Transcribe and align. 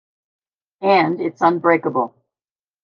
And 0.81 1.21
it's 1.21 1.41
unbreakable. 1.43 2.15